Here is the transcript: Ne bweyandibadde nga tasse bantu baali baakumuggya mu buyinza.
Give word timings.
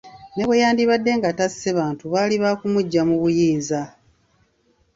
Ne 0.35 0.43
bweyandibadde 0.47 1.11
nga 1.19 1.29
tasse 1.39 1.69
bantu 1.79 2.03
baali 2.13 2.35
baakumuggya 2.43 3.01
mu 3.09 3.15
buyinza. 3.21 3.81